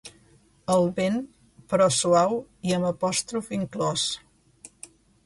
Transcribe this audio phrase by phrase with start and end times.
[0.75, 1.19] El vent,
[1.73, 2.33] però suau
[2.71, 4.07] i amb apòstrof inclòs.